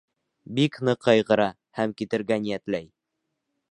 [0.59, 1.47] Бик ныҡ ҡайғыра
[1.81, 2.93] һәм китергә ниәтләй.